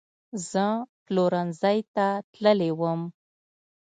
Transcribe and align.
زه 0.51 0.65
پلورنځۍ 1.05 1.79
ته 1.95 2.07
تللې 2.33 2.71
وم 2.79 3.01